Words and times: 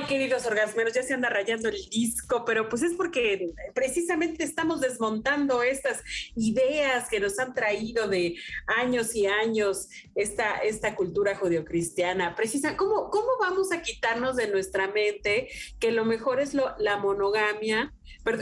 Ay, 0.00 0.06
queridos 0.06 0.46
orgasmeros, 0.46 0.94
ya 0.94 1.02
se 1.02 1.12
anda 1.12 1.28
rayando 1.28 1.68
el 1.68 1.76
disco, 1.90 2.44
pero 2.46 2.68
pues 2.68 2.82
es 2.82 2.94
porque 2.94 3.52
precisamente 3.74 4.44
estamos 4.44 4.80
desmontando 4.80 5.62
estas 5.62 6.02
ideas 6.36 7.08
que 7.10 7.20
nos 7.20 7.38
han 7.38 7.52
traído 7.52 8.08
de 8.08 8.36
años 8.66 9.14
y 9.14 9.26
años 9.26 9.88
esta, 10.14 10.58
esta 10.58 10.94
cultura 10.94 11.36
judeocristiana. 11.36 12.34
Precisa, 12.34 12.76
¿cómo, 12.76 13.10
¿cómo 13.10 13.28
vamos 13.40 13.72
a 13.72 13.82
quitarnos 13.82 14.36
de 14.36 14.48
nuestra 14.48 14.86
mente 14.88 15.48
que 15.78 15.92
lo 15.92 16.04
mejor 16.04 16.40
es 16.40 16.54
lo, 16.54 16.74
la 16.78 16.96
monogamia? 16.96 17.92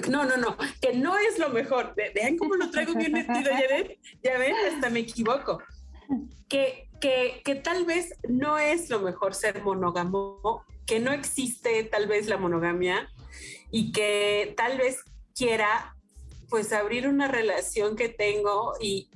No, 0.09 0.25
no, 0.27 0.37
no, 0.37 0.57
que 0.81 0.93
no 0.95 1.17
es 1.19 1.39
lo 1.39 1.49
mejor. 1.49 1.95
Vean 2.15 2.37
cómo 2.37 2.55
lo 2.55 2.71
traigo 2.71 2.95
bien 2.95 3.13
metido, 3.13 3.51
ya 3.51 3.67
ven, 3.69 3.99
ya 4.23 4.39
ven, 4.39 4.55
hasta 4.73 4.91
me 4.91 5.01
equivoco. 5.01 5.61
Que, 6.49 6.89
que, 7.01 7.43
que 7.45 7.57
tal 7.57 7.85
vez 7.85 8.15
no 8.29 8.59
es 8.59 8.91
lo 8.91 9.01
mejor 9.01 9.35
ser 9.35 9.63
monógamo 9.63 10.65
que 10.89 10.99
no 10.99 11.13
existe 11.13 11.85
tal 11.85 12.09
vez 12.09 12.27
la 12.27 12.39
monogamia 12.39 13.09
y 13.71 13.93
que 13.93 14.55
tal 14.57 14.79
vez 14.79 15.05
quiera 15.37 15.95
pues 16.49 16.73
abrir 16.73 17.07
una 17.07 17.29
relación 17.29 17.95
que 17.95 18.09
tengo 18.09 18.73
y, 18.81 19.11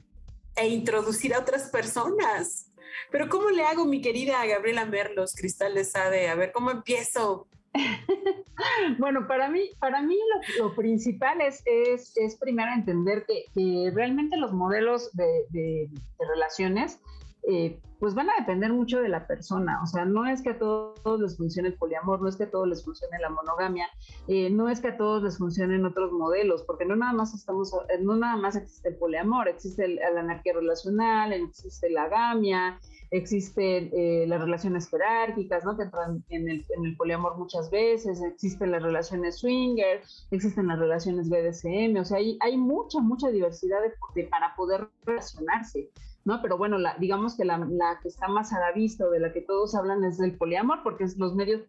e 0.55 0.69
introducir 0.69 1.35
a 1.35 1.39
otras 1.41 1.71
personas. 1.71 2.71
Pero 3.11 3.31
¿cómo 3.31 3.49
le 3.49 3.65
hago, 3.65 3.87
mi 3.87 4.03
querida 4.03 4.45
Gabriela 4.45 4.85
Merlos, 4.85 5.35
Cristal 5.35 5.75
de 5.75 5.85
Sade? 5.85 6.29
A 6.29 6.35
ver, 6.35 6.53
¿cómo 6.53 6.71
empiezo? 6.71 7.49
bueno, 8.99 9.27
para 9.27 9.49
mí, 9.49 9.71
para 9.81 10.03
mí 10.03 10.19
lo, 10.59 10.75
principal 10.75 11.41
es, 11.41 11.63
es, 11.65 12.37
primero 12.39 12.71
entender 12.75 13.25
que, 13.27 13.91
realmente 13.95 14.37
los 14.37 14.53
modelos 14.53 15.11
de, 15.13 15.47
de 15.49 15.89
relaciones 16.19 17.01
eh, 17.49 17.81
pues 17.99 18.15
van 18.15 18.29
a 18.31 18.35
depender 18.39 18.73
mucho 18.73 19.01
de 19.01 19.09
la 19.09 19.27
persona. 19.27 19.81
O 19.83 19.87
sea, 19.87 20.05
no 20.05 20.27
es 20.27 20.43
que 20.43 20.51
a 20.51 20.59
todos 20.59 21.21
les 21.21 21.37
funcione 21.37 21.69
el 21.69 21.75
poliamor, 21.75 22.21
no 22.21 22.29
es 22.29 22.37
que 22.37 22.45
a 22.45 22.51
todos 22.51 22.67
les 22.67 22.85
funcione 22.85 23.17
la 23.21 23.31
monogamia, 23.31 23.89
eh, 24.27 24.51
no 24.51 24.69
es 24.69 24.81
que 24.81 24.89
a 24.89 24.97
todos 24.97 25.23
les 25.23 25.39
funcionen 25.39 25.87
otros 25.87 26.11
modelos, 26.11 26.65
porque 26.65 26.85
no 26.85 26.97
nada 26.97 27.13
más 27.13 27.33
estamos, 27.33 27.73
eh, 27.73 28.01
no 28.01 28.17
nada 28.17 28.37
más 28.37 28.57
existe 28.57 28.89
el 28.89 28.97
poliamor, 28.97 29.49
existe 29.49 29.87
la 29.87 30.21
anarquía 30.21 30.53
relacional, 30.55 31.33
existe 31.33 31.91
la 31.91 32.09
gamia, 32.09 32.81
existen 33.13 33.91
las 34.29 34.41
relaciones 34.41 34.89
jerárquicas, 34.89 35.65
¿no? 35.65 35.77
Que 35.77 35.85
entran 35.85 36.25
en 36.31 36.49
el, 36.49 36.65
en 36.77 36.85
el 36.85 36.97
poliamor 36.97 37.37
muchas 37.39 37.71
veces, 37.71 38.21
existen 38.23 38.73
las 38.73 38.83
relaciones 38.83 39.39
swinger, 39.39 40.01
existen 40.31 40.67
las 40.67 40.79
relaciones 40.79 41.29
BDSM, 41.29 42.01
o 42.01 42.05
sea, 42.05 42.19
hay, 42.19 42.37
hay 42.41 42.57
mucha, 42.57 43.01
mucha 43.01 43.29
diversidad 43.29 43.79
de, 44.15 44.25
para 44.25 44.57
poder 44.57 44.89
relacionarse. 45.05 45.91
¿No? 46.25 46.41
Pero 46.43 46.57
bueno, 46.59 46.79
la, 46.79 46.97
digamos 46.99 47.37
que 47.37 47.45
la, 47.45 47.59
la, 47.59 47.99
que 48.03 48.09
está 48.09 48.29
más 48.29 48.53
a 48.53 48.61
la 48.61 48.73
vista 48.73 49.07
o 49.07 49.11
de 49.11 49.21
la 49.21 49.33
que 49.33 49.41
todos 49.41 49.75
hablan 49.75 50.05
es 50.05 50.19
del 50.19 50.37
poliamor, 50.37 50.83
porque 50.83 51.05
es 51.05 51.19
los 51.19 51.35
medios 51.35 51.63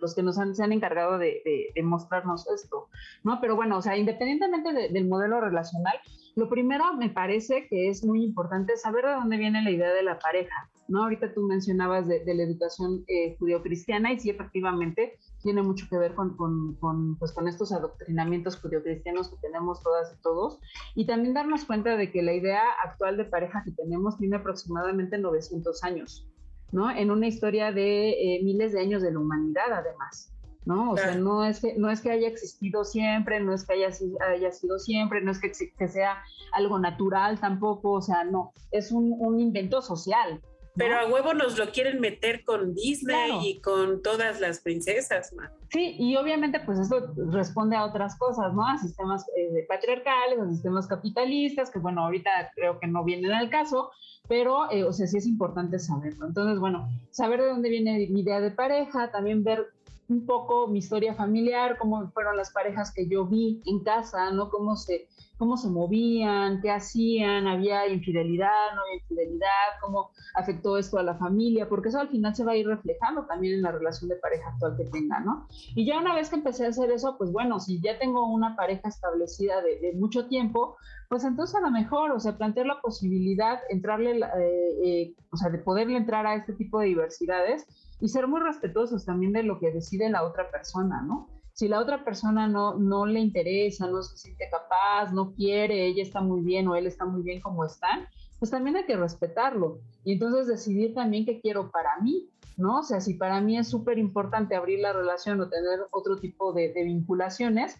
los 0.00 0.14
que 0.14 0.22
nos 0.22 0.38
han, 0.38 0.54
se 0.54 0.64
han 0.64 0.72
encargado 0.72 1.18
de, 1.18 1.70
de, 1.74 1.82
mostrarnos 1.82 2.48
esto, 2.48 2.88
¿no? 3.24 3.40
Pero 3.40 3.56
bueno, 3.56 3.78
o 3.78 3.82
sea, 3.82 3.96
independientemente 3.96 4.88
del 4.88 5.06
modelo 5.06 5.40
relacional, 5.40 5.94
lo 6.34 6.48
primero 6.48 6.94
me 6.94 7.10
parece 7.10 7.66
que 7.68 7.88
es 7.88 8.04
muy 8.04 8.22
importante 8.22 8.76
saber 8.76 9.04
de 9.04 9.12
dónde 9.12 9.36
viene 9.36 9.62
la 9.62 9.70
idea 9.70 9.92
de 9.92 10.02
la 10.02 10.18
pareja, 10.18 10.70
¿no? 10.88 11.02
Ahorita 11.02 11.32
tú 11.34 11.42
mencionabas 11.42 12.08
de, 12.08 12.22
la 12.26 12.42
educación 12.42 13.04
eh, 13.08 13.36
judio-cristiana 13.38 14.12
y 14.12 14.20
sí, 14.20 14.30
efectivamente, 14.30 15.18
tiene 15.46 15.62
mucho 15.62 15.86
que 15.88 15.96
ver 15.96 16.16
con, 16.16 16.36
con, 16.36 17.16
pues, 17.18 17.30
con 17.30 17.46
estos 17.46 17.70
adoctrinamientos 17.70 18.58
judio-cristianos 18.60 19.30
que 19.30 19.36
tenemos 19.36 19.80
todas 19.80 20.12
y 20.12 20.20
todos, 20.20 20.58
y 20.96 21.06
también 21.06 21.34
darnos 21.34 21.64
cuenta 21.64 21.96
de 21.96 22.10
que 22.10 22.20
la 22.20 22.32
idea 22.32 22.62
actual 22.84 23.16
de 23.16 23.26
pareja 23.26 23.62
que 23.64 23.70
tenemos 23.70 24.18
tiene 24.18 24.36
aproximadamente 24.36 25.18
900 25.18 25.84
años, 25.84 26.28
¿no? 26.72 26.90
En 26.90 27.12
una 27.12 27.28
historia 27.28 27.70
de 27.70 28.10
eh, 28.10 28.40
miles 28.42 28.72
de 28.72 28.80
años 28.80 29.02
de 29.02 29.12
la 29.12 29.20
humanidad, 29.20 29.72
además. 29.72 30.32
¿no? 30.64 30.90
O 30.90 30.96
sea, 30.96 31.14
no 31.14 31.44
es, 31.44 31.60
que, 31.60 31.76
no 31.78 31.88
es 31.90 32.00
que 32.00 32.10
haya 32.10 32.26
existido 32.26 32.84
siempre, 32.84 33.38
no 33.38 33.54
es 33.54 33.64
que 33.64 33.74
haya, 33.74 33.90
haya 34.28 34.50
sido 34.50 34.80
siempre, 34.80 35.22
no 35.22 35.30
es 35.30 35.40
que, 35.40 35.52
que 35.52 35.86
sea 35.86 36.24
algo 36.54 36.80
natural 36.80 37.38
tampoco, 37.38 37.92
o 37.92 38.02
sea, 38.02 38.24
no, 38.24 38.52
es 38.72 38.90
un, 38.90 39.14
un 39.16 39.38
invento 39.38 39.80
social, 39.80 40.42
pero 40.76 40.98
a 40.98 41.06
huevo 41.06 41.34
nos 41.34 41.58
lo 41.58 41.70
quieren 41.70 42.00
meter 42.00 42.44
con 42.44 42.74
Disney 42.74 43.30
y 43.42 43.60
con 43.60 44.02
todas 44.02 44.40
las 44.40 44.60
princesas, 44.60 45.32
man. 45.32 45.50
Sí, 45.70 45.96
y 45.98 46.16
obviamente 46.16 46.60
pues 46.60 46.78
esto 46.78 47.12
responde 47.30 47.76
a 47.76 47.84
otras 47.84 48.16
cosas, 48.18 48.52
¿no? 48.54 48.66
A 48.66 48.78
sistemas 48.78 49.26
eh, 49.36 49.64
patriarcales, 49.68 50.38
a 50.38 50.48
sistemas 50.48 50.86
capitalistas, 50.86 51.70
que 51.70 51.78
bueno, 51.78 52.02
ahorita 52.02 52.30
creo 52.54 52.78
que 52.78 52.86
no 52.86 53.04
vienen 53.04 53.32
al 53.32 53.50
caso, 53.50 53.90
pero, 54.28 54.70
eh, 54.70 54.84
o 54.84 54.92
sea, 54.92 55.06
sí 55.06 55.18
es 55.18 55.26
importante 55.26 55.78
saberlo. 55.78 56.26
Entonces, 56.26 56.58
bueno, 56.58 56.88
saber 57.10 57.40
de 57.40 57.48
dónde 57.48 57.70
viene 57.70 58.06
mi 58.10 58.20
idea 58.20 58.40
de 58.40 58.50
pareja, 58.50 59.10
también 59.10 59.44
ver 59.44 59.66
un 60.08 60.24
poco 60.24 60.68
mi 60.68 60.78
historia 60.78 61.14
familiar, 61.14 61.78
cómo 61.78 62.10
fueron 62.12 62.36
las 62.36 62.52
parejas 62.52 62.92
que 62.92 63.08
yo 63.08 63.26
vi 63.26 63.62
en 63.66 63.82
casa, 63.82 64.30
¿no? 64.30 64.50
Cómo 64.50 64.76
se, 64.76 65.08
cómo 65.36 65.56
se 65.56 65.68
movían, 65.68 66.60
qué 66.60 66.70
hacían, 66.70 67.48
había 67.48 67.88
infidelidad, 67.88 68.74
no 68.74 68.82
había 68.82 69.00
infidelidad, 69.00 69.80
cómo 69.80 70.10
afectó 70.34 70.78
esto 70.78 70.98
a 70.98 71.02
la 71.02 71.16
familia, 71.16 71.68
porque 71.68 71.88
eso 71.88 71.98
al 71.98 72.08
final 72.08 72.34
se 72.34 72.44
va 72.44 72.52
a 72.52 72.56
ir 72.56 72.66
reflejando 72.66 73.26
también 73.26 73.54
en 73.54 73.62
la 73.62 73.72
relación 73.72 74.08
de 74.08 74.16
pareja 74.16 74.50
actual 74.50 74.76
que 74.76 74.84
tenga, 74.84 75.20
¿no? 75.20 75.48
Y 75.74 75.84
ya 75.84 75.98
una 75.98 76.14
vez 76.14 76.30
que 76.30 76.36
empecé 76.36 76.66
a 76.66 76.68
hacer 76.68 76.90
eso, 76.90 77.16
pues 77.18 77.32
bueno, 77.32 77.58
si 77.58 77.80
ya 77.80 77.98
tengo 77.98 78.26
una 78.26 78.54
pareja 78.54 78.88
establecida 78.88 79.60
de, 79.62 79.92
mucho 79.96 80.28
tiempo, 80.28 80.76
pues 81.08 81.24
entonces 81.24 81.56
a 81.56 81.60
lo 81.60 81.70
mejor, 81.70 82.12
o 82.12 82.20
sea, 82.20 82.36
plantear 82.36 82.66
la 82.66 82.80
posibilidad, 82.80 83.58
entrarle, 83.70 84.18
eh, 84.18 84.84
eh, 84.84 85.14
o 85.30 85.36
sea, 85.36 85.50
de 85.50 85.58
poderle 85.58 85.96
entrar 85.96 86.26
a 86.26 86.34
este 86.34 86.52
tipo 86.52 86.80
de 86.80 86.86
diversidades 86.86 87.66
y 88.00 88.08
ser 88.08 88.26
muy 88.26 88.40
respetuosos 88.40 89.04
también 89.04 89.32
de 89.32 89.42
lo 89.42 89.58
que 89.58 89.70
decide 89.70 90.10
la 90.10 90.24
otra 90.24 90.50
persona, 90.50 91.02
¿no? 91.02 91.28
Si 91.52 91.68
la 91.68 91.80
otra 91.80 92.04
persona 92.04 92.46
no, 92.46 92.74
no 92.78 93.06
le 93.06 93.20
interesa, 93.20 93.86
no 93.86 94.02
se 94.02 94.18
siente 94.18 94.44
capaz, 94.50 95.12
no 95.12 95.32
quiere, 95.32 95.86
ella 95.86 96.02
está 96.02 96.20
muy 96.20 96.42
bien 96.42 96.68
o 96.68 96.76
él 96.76 96.86
está 96.86 97.06
muy 97.06 97.22
bien 97.22 97.40
como 97.40 97.64
están, 97.64 98.06
pues 98.38 98.50
también 98.50 98.76
hay 98.76 98.84
que 98.84 98.96
respetarlo 98.96 99.80
y 100.04 100.12
entonces 100.12 100.46
decidir 100.46 100.94
también 100.94 101.24
qué 101.24 101.40
quiero 101.40 101.70
para 101.70 101.98
mí, 102.02 102.28
¿no? 102.58 102.80
O 102.80 102.82
sea, 102.82 103.00
si 103.00 103.14
para 103.14 103.40
mí 103.40 103.56
es 103.56 103.68
súper 103.68 103.98
importante 103.98 104.54
abrir 104.54 104.80
la 104.80 104.92
relación 104.92 105.40
o 105.40 105.48
tener 105.48 105.80
otro 105.90 106.18
tipo 106.18 106.52
de, 106.52 106.72
vinculaciones, 106.74 107.76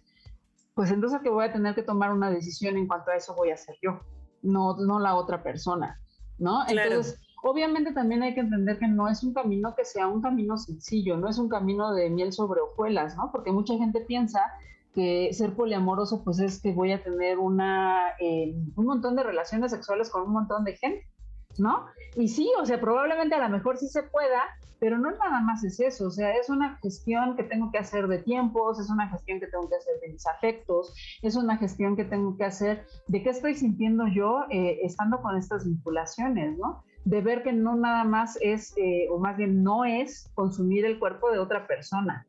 pues 0.75 0.91
entonces 0.91 1.21
que 1.21 1.29
voy 1.29 1.45
a 1.45 1.53
tener 1.53 1.75
que 1.75 1.83
tomar 1.83 2.13
una 2.13 2.31
decisión 2.31 2.79
en 2.79 2.87
cuanto 2.87 3.11
a 3.11 3.17
eso 3.17 3.35
voy 3.35 3.51
a 3.51 3.55
hacer 3.55 3.77
yo, 3.83 4.01
no, 4.43 4.77
no 4.79 4.99
la 4.99 5.15
otra 5.17 5.43
persona, 5.43 6.01
¿no? 6.39 6.67
Entonces, 6.67 7.21
Obviamente 7.43 7.93
también 7.93 8.23
hay 8.23 8.35
que 8.35 8.41
entender 8.41 8.79
que 8.79 8.89
no 8.89 9.09
es 9.09 9.23
un 9.23 9.35
camino 9.35 9.75
que 9.77 9.85
sea 9.85 10.09
un 10.09 10.23
camino 10.23 10.57
sencillo, 10.57 11.17
no 11.17 11.29
es 11.29 11.39
un 11.39 11.49
camino 11.49 11.93
de 11.93 12.11
miel 12.11 12.33
sobre 12.33 12.61
hojuelas, 12.61 13.17
¿no? 13.17 13.31
Porque 13.31 13.53
mucha 13.53 13.75
gente 13.77 14.01
piensa 14.01 14.41
que 14.97 15.31
ser 15.35 15.55
poliamoroso 15.55 16.25
pues 16.25 16.41
es 16.41 16.61
que 16.61 16.73
voy 16.73 16.91
a 16.91 17.03
tener 17.03 17.39
una, 17.39 18.13
eh, 18.19 18.55
un 18.75 18.87
montón 18.87 19.15
de 19.15 19.23
relaciones 19.23 19.71
sexuales 19.71 20.09
con 20.09 20.23
un 20.23 20.33
montón 20.33 20.65
de 20.65 20.75
gente, 20.77 21.07
¿no? 21.59 21.87
Y 22.17 22.29
sí, 22.29 22.51
o 22.59 22.65
sea, 22.65 22.81
probablemente 22.81 23.35
a 23.35 23.47
lo 23.47 23.51
mejor 23.51 23.77
sí 23.77 23.89
se 23.89 24.03
pueda, 24.05 24.43
pero 24.81 24.99
no 24.99 25.11
nada 25.11 25.41
más 25.43 25.63
es 25.65 25.79
eso, 25.81 26.07
o 26.07 26.11
sea, 26.11 26.33
es 26.33 26.49
una 26.49 26.79
gestión 26.79 27.37
que 27.37 27.45
tengo 27.45 27.71
que 27.71 27.79
hacer 27.79 28.09
de 28.09 28.19
tiempos, 28.19 28.81
es 28.81 28.89
una 28.89 29.09
gestión 29.11 29.39
que 29.39 29.47
tengo 29.47 29.69
que 29.69 29.77
hacer 29.77 30.01
de 30.01 30.09
mis 30.09 30.27
afectos, 30.27 30.95
es 31.23 31.37
una 31.37 31.59
gestión 31.59 31.95
que 31.95 32.05
tengo 32.05 32.37
que 32.39 32.45
hacer 32.45 32.87
de 33.07 33.23
qué 33.23 33.31
estoy 33.31 33.55
sintiendo 33.55 34.07
yo 34.09 34.45
eh, 34.51 34.79
estando 34.83 35.21
con 35.21 35.37
estas 35.37 35.67
vinculaciones, 35.67 36.57
¿no? 36.57 36.83
De 37.07 37.21
ver 37.21 37.43
que 37.43 37.53
no 37.53 37.77
nada 37.77 38.05
más 38.05 38.37
es, 38.43 38.75
eh, 38.77 39.07
o 39.11 39.19
más 39.19 39.37
bien 39.37 39.63
no 39.63 39.85
es 39.85 40.29
consumir 40.35 40.85
el 40.85 40.99
cuerpo 40.99 41.31
de 41.31 41.39
otra 41.39 41.67
persona, 41.67 42.27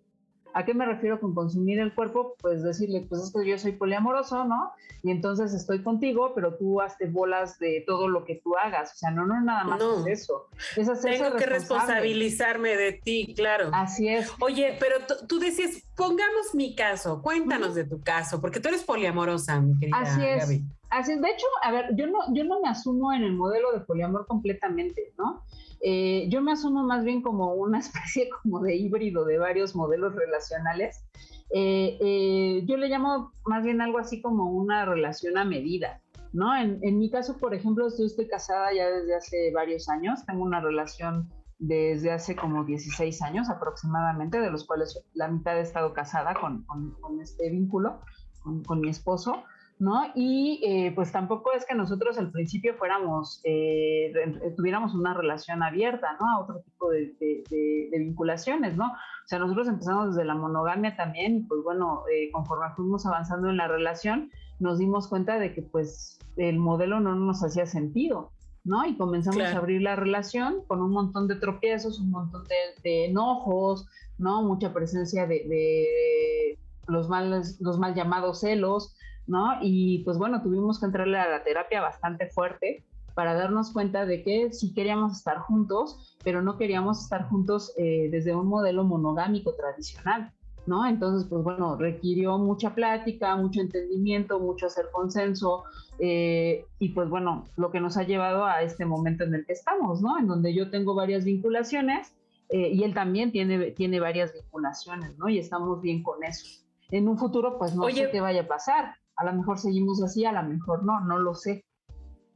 ¿A 0.57 0.65
qué 0.65 0.74
me 0.74 0.88
refiero 0.88 1.19
con 1.19 1.35
consumir 1.35 1.79
el 1.79 1.94
cuerpo? 1.94 2.35
Pues 2.41 2.63
decirle, 2.63 3.06
pues 3.07 3.21
es 3.21 3.31
que 3.31 3.47
yo 3.47 3.59
soy 3.59 3.74
poliamoroso, 3.74 4.44
¿no? 4.44 4.71
Y 5.03 5.12
entonces 5.12 5.53
estoy 5.53 5.83
contigo, 5.83 6.33
pero 6.33 6.56
tú 6.57 6.81
hazte 6.81 7.06
bolas 7.06 7.59
de 7.59 7.83
todo 7.85 8.07
lo 8.07 8.25
que 8.25 8.41
tú 8.44 8.56
hagas. 8.57 8.94
O 8.94 8.95
sea, 8.95 9.12
no, 9.12 9.27
no 9.27 9.39
nada 9.39 9.63
más 9.65 9.79
es 10.07 10.21
eso. 10.21 10.47
Es 10.75 10.89
Tengo 11.01 11.35
que 11.35 11.45
responsabilizarme 11.45 12.75
de 12.75 12.94
ti, 12.94 13.35
claro. 13.35 13.69
Así 13.71 14.07
es. 14.07 14.31
Oye, 14.39 14.75
pero 14.80 14.95
tú 15.27 15.38
decías, 15.38 15.83
pongamos 15.95 16.56
mi 16.56 16.75
caso, 16.75 17.21
cuéntanos 17.21 17.75
de 17.75 17.83
tu 17.83 18.01
caso, 18.01 18.41
porque 18.41 18.59
tú 18.59 18.69
eres 18.69 18.83
poliamorosa, 18.83 19.62
mi 19.62 19.77
querida 19.77 20.00
Así 20.00 20.25
es. 20.25 20.63
Así 20.89 21.13
es. 21.13 21.22
De 21.22 21.30
hecho, 21.30 21.45
a 21.63 21.72
ver, 21.72 21.95
yo 21.95 22.07
no, 22.07 22.19
yo 22.34 22.44
no 22.44 22.62
me 22.62 22.69
asumo 22.69 23.12
en 23.13 23.24
el 23.24 23.34
modelo 23.34 23.72
de 23.72 23.81
poliamor 23.81 24.25
completamente, 24.28 25.13
¿no? 25.18 25.44
Eh, 25.81 26.28
yo 26.30 26.42
me 26.42 26.54
asumo 26.54 26.84
más 26.84 27.04
bien 27.04 27.22
como 27.22 27.54
una 27.54 27.80
especie 27.80 28.30
como 28.42 28.60
de 28.62 28.75
híbrido 28.75 29.25
de 29.25 29.38
varios 29.38 29.75
modelos 29.75 30.16
relacionales. 30.16 31.04
Eh, 31.50 31.98
eh, 32.01 32.63
yo 32.66 32.78
le 32.78 32.89
llamo 32.89 33.31
más 33.45 33.63
bien 33.63 33.81
algo 33.81 34.00
así 34.00 34.22
como 34.22 34.51
una 34.51 34.86
relación 34.86 35.38
a 35.38 35.45
medida, 35.45 36.01
¿no? 36.34 36.56
En, 36.56 36.80
en 36.81 37.00
mi 37.00 37.10
caso, 37.10 37.38
por 37.38 37.54
ejemplo, 37.54 37.88
yo 37.98 38.06
estoy 38.06 38.28
casada 38.28 38.74
ya 38.74 38.90
desde 38.90 39.16
hace 39.16 39.51
varios 39.54 39.88
años, 39.88 40.25
tengo 40.25 40.44
una 40.44 40.60
relación 40.60 41.30
desde 41.60 42.12
hace 42.12 42.36
como 42.36 42.63
16 42.66 43.22
años 43.22 43.50
aproximadamente, 43.50 44.40
de 44.40 44.51
los 44.51 44.66
cuales 44.66 45.04
la 45.13 45.28
mitad 45.28 45.57
he 45.57 45.62
estado 45.62 45.94
casada 45.94 46.36
con, 46.36 46.63
con, 46.63 47.19
este 47.19 47.50
vínculo, 47.50 48.01
con, 48.42 48.63
con, 48.63 48.80
mi 48.80 48.90
esposo, 48.90 49.44
¿no? 49.79 50.01
Y 50.15 50.59
eh, 50.63 50.91
pues 50.95 51.12
tampoco 51.12 51.51
es 51.53 51.65
que 51.65 51.75
nosotros 51.75 52.18
al 52.18 52.31
principio 52.31 52.75
fuéramos, 52.75 53.41
eh, 53.44 54.12
tuviéramos 54.56 54.95
una 54.95 55.13
relación 55.13 55.62
abierta, 55.62 56.18
¿no? 56.19 56.27
A 56.29 56.39
otro 56.44 56.62
tipo 56.62 56.89
de, 56.89 57.13
de, 57.19 58.00
vinculaciones, 58.00 58.75
¿no? 58.75 58.85
O 58.85 59.27
sea, 59.27 59.39
nosotros 59.39 59.68
empezamos 59.68 60.15
desde 60.15 60.25
la 60.25 60.35
monogamia 60.35 60.95
también, 60.95 61.38
y 61.38 61.44
pues 61.44 61.62
bueno, 61.63 62.03
eh, 62.12 62.31
conforme 62.31 62.65
fuimos 62.75 63.06
avanzando 63.06 63.50
en 63.50 63.57
la 63.57 63.68
relación, 63.68 64.31
nos 64.59 64.79
dimos 64.79 65.07
cuenta 65.07 65.38
de 65.38 65.53
que 65.53 65.62
pues 65.62 66.19
el 66.38 66.57
modelo 66.57 67.00
no 67.00 67.15
nos 67.15 67.44
hacía 67.44 67.68
sentido, 67.68 68.31
¿no? 68.63 68.85
Y 68.85 68.97
comenzamos 68.97 69.44
a 69.44 69.57
abrir 69.57 69.81
la 69.81 69.95
relación 69.95 70.63
con 70.68 70.81
un 70.81 70.91
montón 70.91 71.27
de 71.27 71.35
tropiezos, 71.35 72.00
un 72.00 72.09
montón 72.09 72.44
de, 72.83 73.06
enojos, 73.06 73.88
¿no? 74.18 74.41
Mucha 74.41 74.73
presencia 74.73 75.27
de, 75.27 76.57
los, 76.88 77.09
mal, 77.09 77.44
los 77.59 77.80
mal 77.80 77.94
llamados 77.94 78.39
celos, 78.39 78.95
¿no? 79.27 79.57
Y 79.62 80.00
pues 80.00 80.18
bueno, 80.18 80.41
tuvimos 80.41 80.79
que 80.79 80.85
entrarle 80.85 81.18
a 81.19 81.29
la 81.29 81.44
terapia 81.44 81.81
bastante 81.81 82.27
fuerte 82.27 82.83
para 83.13 83.33
darnos 83.33 83.71
cuenta 83.71 84.06
de 84.06 84.24
que 84.24 84.53
sí 84.53 84.74
queríamos 84.74 85.13
estar 85.18 85.39
juntos, 85.39 86.18
pero 86.24 86.41
no 86.41 86.57
queríamos 86.57 87.01
estar 87.01 87.27
juntos 87.29 87.74
eh, 87.77 88.09
desde 88.12 88.35
un 88.35 88.47
modelo 88.47 88.83
monogámico 88.83 89.53
tradicional. 89.56 90.31
¿no? 90.68 90.85
Entonces, 90.85 91.27
pues 91.29 91.44
bueno, 91.44 91.77
requirió 91.77 92.38
mucha 92.38 92.75
plática, 92.75 93.35
mucho 93.38 93.62
entendimiento, 93.62 94.39
mucho 94.39 94.68
hacer 94.68 94.88
consenso, 94.91 95.63
eh, 96.00 96.65
y 96.77 96.89
pues 96.89 97.09
bueno, 97.09 97.45
lo 97.56 97.71
que 97.71 97.80
nos 97.80 97.97
ha 97.97 98.03
llevado 98.03 98.45
a 98.45 98.62
este 98.62 98.85
momento 98.85 99.23
en 99.23 99.33
el 99.33 99.45
que 99.45 99.53
estamos, 99.53 100.01
¿no? 100.01 100.19
En 100.19 100.27
donde 100.27 100.53
yo 100.53 100.69
tengo 100.69 100.94
varias 100.94 101.23
vinculaciones 101.23 102.13
eh, 102.50 102.69
y 102.73 102.83
él 102.83 102.94
también 102.94 103.31
tiene, 103.31 103.71
tiene 103.71 104.00
varias 104.00 104.33
vinculaciones, 104.33 105.18
¿no? 105.18 105.27
Y 105.30 105.39
estamos 105.39 105.81
bien 105.81 106.03
con 106.03 106.23
eso. 106.23 106.45
En 106.91 107.07
un 107.07 107.18
futuro, 107.18 107.57
pues 107.57 107.75
no 107.75 107.89
sé 107.89 108.09
qué 108.12 108.21
vaya 108.21 108.41
a 108.41 108.47
pasar. 108.47 108.95
A 109.18 109.25
lo 109.25 109.34
mejor 109.34 109.60
seguimos 109.60 110.02
así, 110.02 110.25
a 110.25 110.31
lo 110.31 110.44
mejor 110.44 110.84
no, 110.84 111.02
no 111.02 111.19
lo 111.19 111.36
sé. 111.36 111.66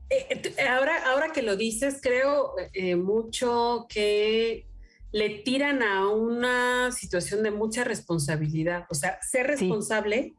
Eh, 0.09 0.55
ahora, 0.67 0.93
ahora 1.11 1.31
que 1.31 1.41
lo 1.41 1.55
dices, 1.55 1.99
creo 2.01 2.53
mucho 2.97 3.85
que 3.87 4.67
le 5.11 5.29
tiran 5.29 5.83
a 5.83 6.07
una 6.09 6.91
situación 6.91 7.43
de 7.43 7.51
mucha 7.51 7.83
responsabilidad. 7.83 8.85
O 8.89 8.95
sea, 8.95 9.19
ser 9.21 9.47
responsable 9.47 10.33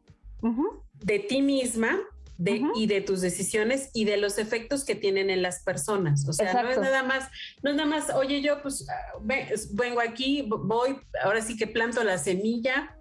de 1.04 1.18
ti 1.18 1.42
misma 1.42 2.00
de, 2.38 2.62
y 2.74 2.86
de 2.86 3.00
tus 3.00 3.20
decisiones 3.20 3.90
y 3.92 4.04
de 4.04 4.16
los 4.16 4.38
efectos 4.38 4.84
que 4.84 4.94
tienen 4.94 5.30
en 5.30 5.42
las 5.42 5.62
personas. 5.62 6.26
O 6.28 6.32
sea, 6.32 6.62
no 6.62 6.70
es 6.70 6.80
nada 6.80 7.02
más, 7.02 7.28
no 7.62 7.70
es 7.70 7.76
nada 7.76 7.88
más, 7.88 8.10
oye, 8.14 8.40
yo 8.40 8.62
pues 8.62 8.86
ah, 8.88 9.18
vengo 9.72 10.00
aquí, 10.00 10.42
voy, 10.48 10.98
ahora 11.22 11.40
sí 11.42 11.56
que 11.56 11.66
planto 11.66 12.02
la 12.02 12.18
semilla. 12.18 12.96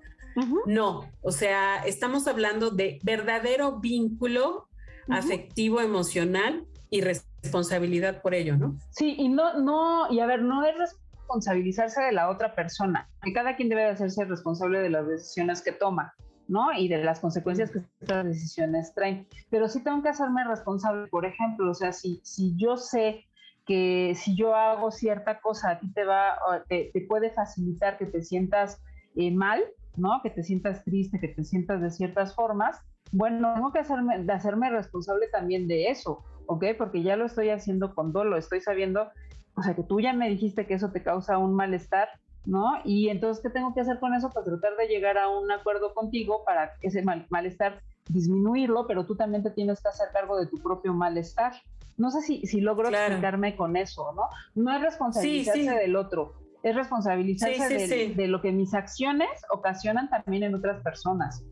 No, 0.65 1.09
o 1.21 1.31
sea, 1.31 1.83
estamos 1.85 2.27
hablando 2.27 2.71
de 2.71 2.99
verdadero 3.03 3.79
vínculo 3.79 4.67
afectivo, 5.09 5.81
emocional 5.81 6.65
y 6.89 7.01
responsabilidad 7.01 8.21
por 8.21 8.33
ello, 8.33 8.57
¿no? 8.57 8.77
Sí, 8.91 9.15
y 9.17 9.29
no, 9.29 9.59
no, 9.59 10.11
y 10.11 10.19
a 10.19 10.25
ver, 10.25 10.41
no 10.41 10.65
es 10.65 10.75
responsabilizarse 10.77 12.01
de 12.01 12.11
la 12.11 12.29
otra 12.29 12.55
persona, 12.55 13.09
que 13.21 13.33
cada 13.33 13.55
quien 13.55 13.69
debe 13.69 13.83
de 13.83 13.89
hacerse 13.89 14.25
responsable 14.25 14.79
de 14.79 14.89
las 14.89 15.07
decisiones 15.07 15.61
que 15.61 15.71
toma, 15.71 16.13
¿no? 16.47 16.73
Y 16.73 16.87
de 16.87 17.03
las 17.03 17.19
consecuencias 17.19 17.71
que 17.71 17.79
estas 17.99 18.25
decisiones 18.25 18.93
traen. 18.93 19.27
Pero 19.49 19.67
sí 19.69 19.83
tengo 19.83 20.03
que 20.03 20.09
hacerme 20.09 20.43
responsable, 20.43 21.07
por 21.07 21.25
ejemplo, 21.25 21.71
o 21.71 21.73
sea, 21.73 21.93
si, 21.93 22.19
si 22.23 22.55
yo 22.57 22.77
sé 22.77 23.25
que 23.65 24.13
si 24.15 24.35
yo 24.35 24.55
hago 24.55 24.91
cierta 24.91 25.39
cosa 25.39 25.71
a 25.71 25.79
ti 25.79 25.91
te 25.93 26.03
va, 26.03 26.37
te, 26.67 26.91
puede 27.07 27.31
facilitar 27.31 27.97
que 27.97 28.05
te 28.05 28.23
sientas 28.23 28.81
eh, 29.15 29.31
mal, 29.31 29.63
¿no? 29.97 30.21
Que 30.23 30.29
te 30.29 30.43
sientas 30.43 30.83
triste, 30.83 31.19
que 31.19 31.29
te 31.29 31.43
sientas 31.43 31.81
de 31.81 31.91
ciertas 31.91 32.35
formas, 32.35 32.79
bueno, 33.11 33.53
tengo 33.55 33.71
que 33.71 33.79
hacerme, 33.79 34.23
de 34.23 34.33
hacerme 34.33 34.69
responsable 34.69 35.27
también 35.31 35.67
de 35.67 35.89
eso, 35.89 36.23
¿ok? 36.47 36.65
Porque 36.77 37.03
ya 37.03 37.15
lo 37.15 37.25
estoy 37.25 37.49
haciendo 37.49 37.93
con 37.93 38.13
dolo, 38.13 38.37
estoy 38.37 38.61
sabiendo 38.61 39.09
o 39.55 39.63
sea, 39.63 39.75
que 39.75 39.83
tú 39.83 39.99
ya 39.99 40.13
me 40.13 40.29
dijiste 40.29 40.65
que 40.65 40.75
eso 40.75 40.91
te 40.91 41.03
causa 41.03 41.37
un 41.37 41.53
malestar, 41.53 42.09
¿no? 42.45 42.73
Y 42.85 43.09
entonces, 43.09 43.43
¿qué 43.43 43.49
tengo 43.49 43.73
que 43.73 43.81
hacer 43.81 43.99
con 43.99 44.13
eso? 44.13 44.29
Pues 44.29 44.45
tratar 44.45 44.75
de 44.77 44.87
llegar 44.87 45.17
a 45.17 45.29
un 45.29 45.51
acuerdo 45.51 45.93
contigo 45.93 46.43
para 46.45 46.73
ese 46.81 47.03
malestar 47.29 47.81
disminuirlo, 48.09 48.87
pero 48.87 49.05
tú 49.05 49.15
también 49.15 49.43
te 49.43 49.51
tienes 49.51 49.81
que 49.81 49.89
hacer 49.89 50.07
cargo 50.13 50.37
de 50.39 50.47
tu 50.47 50.57
propio 50.57 50.93
malestar. 50.93 51.53
No 51.97 52.09
sé 52.09 52.21
si, 52.21 52.45
si 52.47 52.61
logro 52.61 52.89
explicarme 52.89 53.55
con 53.55 53.75
eso, 53.75 54.11
¿no? 54.13 54.23
No 54.55 54.75
es 54.75 54.81
responsabilizarse 54.81 55.69
del 55.69 55.95
otro, 55.95 56.33
es 56.63 56.75
responsabilizarse 56.75 57.87
de, 57.87 58.13
de, 58.15 58.27
lo 58.27 58.41
que 58.41 58.51
mis 58.51 58.73
acciones 58.73 59.29
ocasionan 59.49 60.09
también 60.09 60.43
en 60.43 60.55
otras 60.55 60.81
personas. 60.83 61.43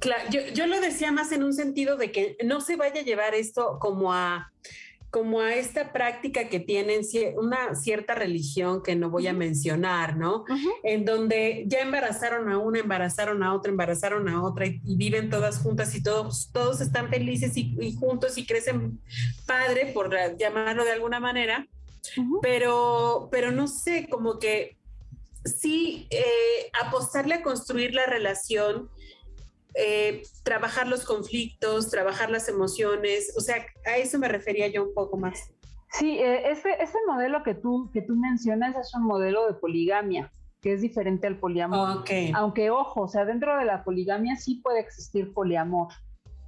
Claro, 0.00 0.24
yo, 0.30 0.40
yo 0.54 0.66
lo 0.66 0.80
decía 0.80 1.12
más 1.12 1.32
en 1.32 1.44
un 1.44 1.52
sentido 1.52 1.96
de 1.96 2.10
que 2.10 2.36
no 2.44 2.60
se 2.60 2.76
vaya 2.76 3.00
a 3.00 3.04
llevar 3.04 3.34
esto 3.34 3.78
como 3.78 4.12
a 4.12 4.52
como 5.12 5.42
a 5.42 5.54
esta 5.54 5.92
práctica 5.92 6.48
que 6.48 6.58
tienen 6.58 7.02
una 7.36 7.74
cierta 7.74 8.14
religión 8.14 8.82
que 8.82 8.96
no 8.96 9.10
voy 9.10 9.26
a 9.26 9.34
mencionar, 9.34 10.16
¿no? 10.16 10.46
En 10.82 11.04
donde 11.04 11.64
ya 11.66 11.80
embarazaron 11.80 12.48
a 12.48 12.56
una, 12.56 12.78
embarazaron 12.78 13.42
a 13.42 13.54
otra, 13.54 13.70
embarazaron 13.70 14.26
a 14.30 14.42
otra 14.42 14.64
y, 14.64 14.80
viven 14.96 15.28
todas 15.28 15.58
juntas 15.58 15.94
y 15.94 16.02
todos, 16.02 16.50
todos 16.50 16.80
están 16.80 17.10
felices 17.10 17.52
y, 17.56 17.94
juntos 18.00 18.38
y 18.38 18.46
crecen 18.46 19.00
padre, 19.46 19.90
por 19.92 20.10
llamarlo 20.38 20.82
de 20.82 20.92
alguna 20.92 21.20
manera, 21.20 21.68
pero, 22.40 23.28
pero 23.30 23.50
no 23.50 23.66
sé, 23.68 24.08
como 24.08 24.38
que 24.38 24.76
sí 25.44 26.06
eh, 26.10 26.70
apostarle 26.84 27.34
a 27.36 27.42
construir 27.42 27.94
la 27.94 28.06
relación 28.06 28.90
eh, 29.74 30.22
trabajar 30.42 30.86
los 30.86 31.04
conflictos, 31.04 31.90
trabajar 31.90 32.30
las 32.30 32.48
emociones, 32.48 33.32
o 33.38 33.40
sea, 33.40 33.64
a 33.86 33.96
eso 33.96 34.18
me 34.18 34.28
refería 34.28 34.68
yo 34.68 34.84
un 34.84 34.92
poco 34.92 35.16
más. 35.16 35.50
Sí, 35.92 36.18
eh, 36.18 36.50
este, 36.50 36.82
este 36.82 36.98
modelo 37.06 37.42
que 37.42 37.54
tú, 37.54 37.90
que 37.92 38.02
tú 38.02 38.14
mencionas 38.14 38.76
es 38.76 38.94
un 38.94 39.04
modelo 39.04 39.46
de 39.46 39.54
poligamia, 39.54 40.30
que 40.60 40.74
es 40.74 40.82
diferente 40.82 41.26
al 41.26 41.38
poliamor. 41.38 42.04
Aunque, 42.34 42.70
ojo, 42.70 43.02
o 43.02 43.08
sea, 43.08 43.24
dentro 43.24 43.56
de 43.58 43.64
la 43.64 43.82
poligamia 43.82 44.36
sí 44.36 44.60
puede 44.62 44.80
existir 44.80 45.32
poliamor, 45.32 45.88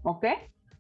¿ok? 0.03 0.27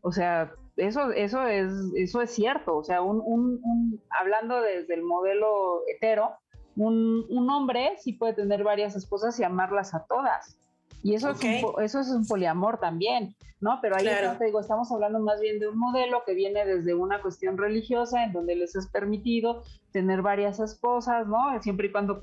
O 0.02 0.12
sea, 0.12 0.52
eso, 0.76 1.10
eso, 1.10 1.46
es, 1.46 1.72
eso 1.96 2.20
es 2.20 2.30
cierto, 2.30 2.76
o 2.76 2.84
sea, 2.84 3.02
un, 3.02 3.22
un, 3.24 4.00
hablando 4.20 4.60
desde 4.60 4.94
el 4.94 5.02
modelo 5.02 5.82
hetero, 5.86 6.32
un, 6.76 7.24
un 7.28 7.50
hombre 7.50 7.96
sí 7.98 8.14
puede 8.14 8.34
tener 8.34 8.64
varias 8.64 8.96
esposas 8.96 9.38
y 9.38 9.44
amarlas 9.44 9.94
a 9.94 10.04
todas. 10.06 10.58
Y 11.02 11.14
eso, 11.14 11.30
es 11.30 11.42
un, 11.42 11.82
eso 11.82 12.00
es 12.00 12.08
un 12.08 12.26
poliamor 12.26 12.80
también, 12.80 13.36
¿no? 13.60 13.78
Pero 13.82 13.96
ahí 13.96 14.06
te 14.38 14.44
digo, 14.46 14.58
estamos 14.58 14.90
hablando 14.90 15.20
más 15.20 15.38
bien 15.38 15.60
de 15.60 15.68
un 15.68 15.78
modelo 15.78 16.22
que 16.24 16.32
viene 16.32 16.64
desde 16.64 16.94
una 16.94 17.20
cuestión 17.20 17.58
religiosa 17.58 18.24
en 18.24 18.32
donde 18.32 18.56
les 18.56 18.74
es 18.74 18.86
permitido 18.86 19.62
tener 19.92 20.22
varias 20.22 20.60
esposas, 20.60 21.26
¿no? 21.26 21.60
Siempre 21.60 21.88
y 21.88 21.92
cuando 21.92 22.22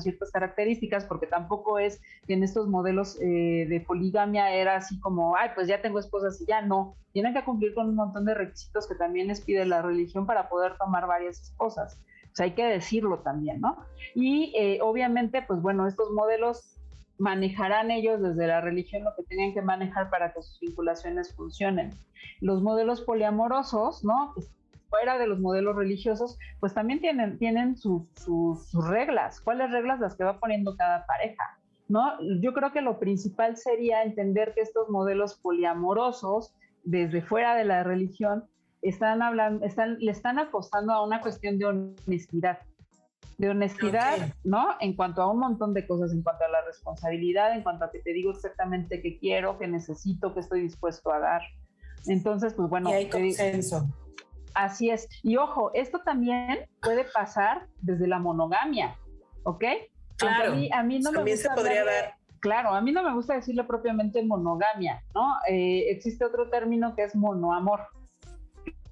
ciertas 0.00 0.30
características, 0.30 1.04
porque 1.04 1.26
tampoco 1.26 1.78
es 1.78 2.00
que 2.26 2.34
en 2.34 2.42
estos 2.42 2.68
modelos 2.68 3.18
eh, 3.20 3.66
de 3.68 3.84
poligamia 3.86 4.52
era 4.54 4.76
así 4.76 4.98
como, 5.00 5.36
ay, 5.36 5.50
pues 5.54 5.66
ya 5.68 5.80
tengo 5.82 5.98
esposas 5.98 6.40
y 6.40 6.46
ya 6.46 6.62
no. 6.62 6.94
Tienen 7.12 7.34
que 7.34 7.44
cumplir 7.44 7.74
con 7.74 7.88
un 7.88 7.96
montón 7.96 8.24
de 8.24 8.34
requisitos 8.34 8.86
que 8.86 8.94
también 8.94 9.28
les 9.28 9.40
pide 9.40 9.64
la 9.66 9.82
religión 9.82 10.26
para 10.26 10.48
poder 10.48 10.76
tomar 10.78 11.06
varias 11.06 11.40
esposas. 11.40 11.98
Sea, 12.32 12.44
hay 12.44 12.52
que 12.52 12.64
decirlo 12.64 13.18
también, 13.20 13.60
¿no? 13.60 13.76
Y 14.14 14.52
eh, 14.56 14.78
obviamente, 14.82 15.42
pues 15.42 15.60
bueno, 15.60 15.86
estos 15.86 16.10
modelos 16.12 16.76
manejarán 17.18 17.90
ellos 17.90 18.22
desde 18.22 18.46
la 18.46 18.60
religión 18.60 19.04
lo 19.04 19.14
que 19.14 19.24
tengan 19.24 19.52
que 19.52 19.62
manejar 19.62 20.08
para 20.10 20.32
que 20.32 20.42
sus 20.42 20.58
vinculaciones 20.60 21.34
funcionen. 21.34 21.90
Los 22.40 22.62
modelos 22.62 23.02
poliamorosos, 23.02 24.04
¿no? 24.04 24.34
Fuera 24.90 25.18
de 25.18 25.26
los 25.26 25.40
modelos 25.40 25.76
religiosos, 25.76 26.38
pues 26.58 26.74
también 26.74 27.00
tienen, 27.00 27.38
tienen 27.38 27.76
sus, 27.76 28.08
reglas. 28.74 29.40
¿Cuáles 29.40 29.70
reglas 29.70 30.00
las 30.00 30.16
que 30.16 30.24
va 30.24 30.38
poniendo 30.38 30.76
cada 30.76 31.06
pareja? 31.06 31.58
¿No? 31.88 32.18
Yo 32.40 32.52
creo 32.52 32.72
que 32.72 32.82
lo 32.82 32.98
principal 32.98 33.56
sería 33.56 34.02
entender 34.02 34.52
que 34.54 34.60
estos 34.60 34.90
modelos 34.90 35.38
poliamorosos, 35.38 36.54
desde 36.84 37.22
fuera 37.22 37.54
de 37.54 37.64
la 37.64 37.82
religión, 37.82 38.44
están 38.82 39.22
hablando, 39.22 39.64
están, 39.64 39.98
le 39.98 40.10
están 40.10 40.38
apostando 40.38 40.92
a 40.92 41.04
una 41.04 41.20
cuestión 41.20 41.58
de 41.58 41.66
honestidad 41.66 42.58
de 43.40 43.48
honestidad, 43.48 44.34
¿no? 44.44 44.74
En 44.80 44.94
cuanto 44.94 45.22
a 45.22 45.30
un 45.30 45.38
montón 45.38 45.72
de 45.72 45.86
cosas, 45.86 46.12
en 46.12 46.22
cuanto 46.22 46.44
a 46.44 46.48
la 46.48 46.62
responsabilidad, 46.66 47.56
en 47.56 47.62
cuanto 47.62 47.86
a 47.86 47.90
que 47.90 48.00
te 48.00 48.12
digo 48.12 48.32
exactamente 48.32 49.00
qué 49.00 49.18
quiero, 49.18 49.58
qué 49.58 49.66
necesito, 49.66 50.34
qué 50.34 50.40
estoy 50.40 50.60
dispuesto 50.60 51.10
a 51.10 51.20
dar. 51.20 51.40
Entonces, 52.06 52.52
pues 52.52 52.68
bueno. 52.68 52.90
Y 52.90 52.92
hay 52.92 53.08
consenso. 53.08 53.88
Así 54.54 54.90
es. 54.90 55.08
Y 55.22 55.36
ojo, 55.36 55.70
esto 55.74 56.00
también 56.04 56.68
puede 56.82 57.04
pasar 57.04 57.66
desde 57.80 58.06
la 58.06 58.18
monogamia, 58.18 58.96
¿ok? 59.44 59.64
Claro. 60.16 60.52
A 60.52 60.82
mí, 60.82 60.98
no 60.98 61.10
también 61.10 61.24
me 61.24 61.30
gusta 61.32 61.48
se 61.48 61.54
podría 61.54 61.84
dar. 61.84 62.14
Claro, 62.40 62.70
a 62.70 62.80
mí 62.80 62.90
no 62.90 63.02
me 63.02 63.12
gusta 63.12 63.34
decirle 63.34 63.64
propiamente 63.64 64.22
monogamia, 64.24 65.02
¿no? 65.14 65.34
Eh, 65.48 65.90
existe 65.90 66.24
otro 66.24 66.48
término 66.48 66.94
que 66.94 67.04
es 67.04 67.14
monoamor. 67.14 67.80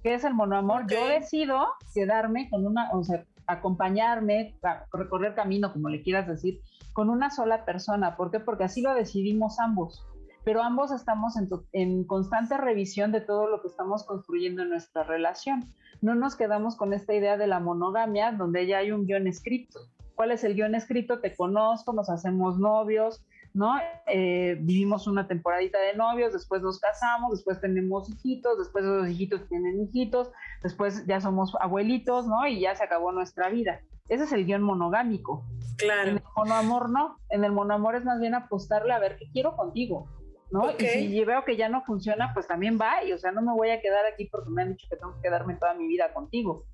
¿Qué 0.02 0.14
es 0.14 0.24
el 0.24 0.34
monoamor? 0.34 0.86
Yo 0.86 1.08
decido 1.08 1.66
quedarme 1.94 2.48
con 2.50 2.66
una, 2.66 2.90
o 2.92 3.02
sea, 3.02 3.24
acompañarme, 3.46 4.54
recorrer 4.92 5.34
camino, 5.34 5.72
como 5.72 5.88
le 5.88 6.02
quieras 6.02 6.28
decir, 6.28 6.60
con 6.92 7.08
una 7.08 7.30
sola 7.30 7.64
persona. 7.64 8.16
¿Por 8.16 8.30
qué? 8.30 8.38
Porque 8.38 8.64
así 8.64 8.82
lo 8.82 8.94
decidimos 8.94 9.58
ambos. 9.58 10.06
Pero 10.48 10.62
ambos 10.62 10.92
estamos 10.92 11.36
en, 11.36 11.46
en 11.72 12.04
constante 12.04 12.56
revisión 12.56 13.12
de 13.12 13.20
todo 13.20 13.50
lo 13.50 13.60
que 13.60 13.68
estamos 13.68 14.06
construyendo 14.06 14.62
en 14.62 14.70
nuestra 14.70 15.02
relación. 15.02 15.66
No 16.00 16.14
nos 16.14 16.36
quedamos 16.36 16.74
con 16.74 16.94
esta 16.94 17.12
idea 17.12 17.36
de 17.36 17.46
la 17.46 17.60
monogamia, 17.60 18.32
donde 18.32 18.66
ya 18.66 18.78
hay 18.78 18.90
un 18.90 19.04
guion 19.04 19.26
escrito. 19.26 19.78
¿Cuál 20.14 20.30
es 20.30 20.44
el 20.44 20.54
guion 20.54 20.74
escrito? 20.74 21.20
Te 21.20 21.36
conozco, 21.36 21.92
nos 21.92 22.08
hacemos 22.08 22.58
novios, 22.58 23.22
¿no? 23.52 23.74
Eh, 24.06 24.56
vivimos 24.62 25.06
una 25.06 25.28
temporadita 25.28 25.78
de 25.80 25.94
novios, 25.94 26.32
después 26.32 26.62
nos 26.62 26.80
casamos, 26.80 27.32
después 27.32 27.60
tenemos 27.60 28.08
hijitos, 28.08 28.56
después 28.56 28.86
los 28.86 29.06
hijitos 29.06 29.46
tienen 29.50 29.82
hijitos, 29.82 30.30
después 30.62 31.04
ya 31.06 31.20
somos 31.20 31.54
abuelitos, 31.60 32.26
¿no? 32.26 32.46
Y 32.46 32.60
ya 32.60 32.74
se 32.74 32.84
acabó 32.84 33.12
nuestra 33.12 33.50
vida. 33.50 33.82
Ese 34.08 34.24
es 34.24 34.32
el 34.32 34.46
guion 34.46 34.62
monogámico. 34.62 35.44
Claro. 35.76 36.08
En 36.08 36.16
el 36.16 36.22
monoamor 36.34 36.88
no. 36.88 37.18
En 37.28 37.44
el 37.44 37.52
monoamor 37.52 37.96
es 37.96 38.06
más 38.06 38.18
bien 38.18 38.34
apostarle 38.34 38.94
a 38.94 38.98
ver 38.98 39.18
qué 39.18 39.28
quiero 39.30 39.54
contigo, 39.54 40.08
¿no? 40.50 40.72
Y 40.78 40.86
si 40.86 41.24
veo 41.24 41.44
que 41.44 41.56
ya 41.56 41.68
no 41.68 41.82
funciona, 41.84 42.32
pues 42.34 42.46
también 42.46 42.78
va. 42.80 43.04
Y 43.04 43.12
o 43.12 43.18
sea, 43.18 43.32
no 43.32 43.42
me 43.42 43.52
voy 43.52 43.70
a 43.70 43.80
quedar 43.80 44.06
aquí 44.06 44.26
porque 44.26 44.50
me 44.50 44.62
han 44.62 44.70
dicho 44.70 44.86
que 44.90 44.96
tengo 44.96 45.14
que 45.14 45.22
quedarme 45.22 45.54
toda 45.54 45.74
mi 45.74 45.86
vida 45.86 46.12
contigo. 46.12 46.64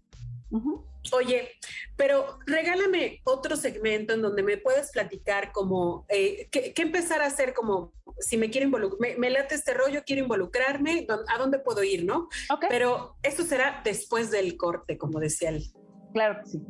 Oye, 1.12 1.50
pero 1.96 2.38
regálame 2.46 3.20
otro 3.24 3.56
segmento 3.56 4.14
en 4.14 4.22
donde 4.22 4.42
me 4.42 4.56
puedes 4.56 4.92
platicar 4.92 5.52
como 5.52 6.06
eh, 6.08 6.48
¿qué, 6.50 6.72
empezar 6.76 7.22
a 7.22 7.26
hacer 7.26 7.54
como 7.54 7.92
si 8.20 8.36
me 8.36 8.50
quiero 8.50 8.66
involucrar, 8.66 9.18
me, 9.18 9.30
late 9.30 9.56
este 9.56 9.74
rollo, 9.74 10.02
quiero 10.06 10.22
involucrarme, 10.22 11.06
¿a 11.08 11.38
dónde 11.38 11.58
puedo 11.58 11.82
ir, 11.82 12.04
no? 12.04 12.28
Pero 12.68 13.16
esto 13.22 13.42
será 13.42 13.82
después 13.84 14.30
del 14.30 14.56
corte, 14.56 14.96
como 14.96 15.18
decía 15.18 15.48
él. 15.50 15.64
Claro 16.12 16.40
que 16.40 16.50
sí. 16.50 16.62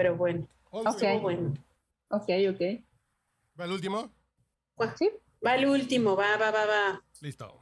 Pero 0.00 0.16
bueno. 0.16 0.48
Ok, 0.70 1.02
bueno. 1.20 1.52
Ok, 2.08 2.30
ok. 2.48 2.80
¿Va 3.60 3.66
el 3.66 3.72
último? 3.72 4.10
Sí. 4.96 5.10
Va 5.46 5.56
el 5.56 5.66
último, 5.66 6.16
va, 6.16 6.38
va, 6.38 6.50
va, 6.50 6.64
va. 6.64 7.02
Listo. 7.20 7.60